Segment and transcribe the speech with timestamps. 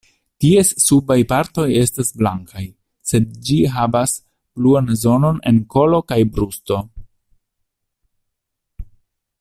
[0.43, 2.63] Ties subaj partoj estas blankaj,
[3.11, 4.15] sed ĝi havas
[4.61, 6.81] bluan zonon en kolo kaj brusto.